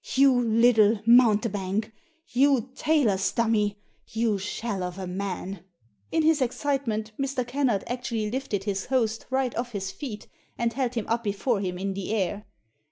[0.15, 1.91] "You little mountebank!
[2.29, 3.77] You tailor's dummy!
[4.07, 5.63] You shell of a man!
[5.87, 7.45] * In his excitement Mr.
[7.45, 10.27] Kennard actually lifted his host right off his feet,
[10.57, 12.47] and held him up before him in the air.